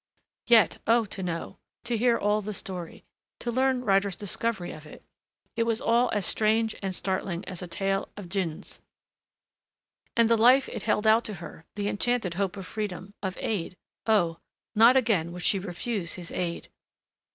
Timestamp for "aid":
13.39-13.77, 16.31-16.71